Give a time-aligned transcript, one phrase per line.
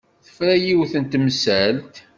[0.25, 1.95] Tefra yiwet n temsalt.